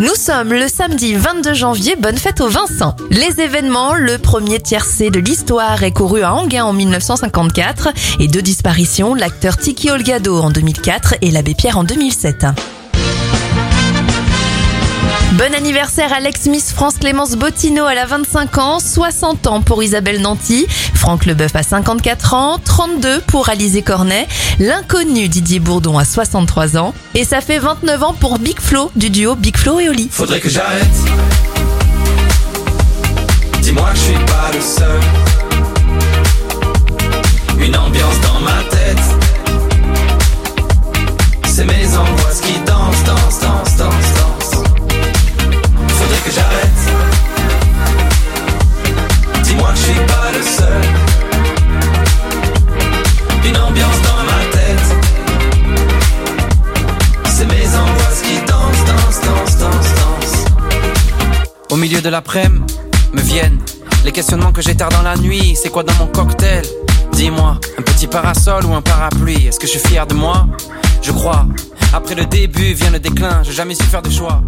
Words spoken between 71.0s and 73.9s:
Je crois. Après le début vient le déclin, j'ai jamais su